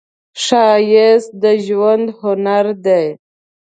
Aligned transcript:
ښایست 0.43 1.31
د 1.43 1.43
ژوند 1.65 2.05
هنر 2.21 2.65
دی 2.85 3.05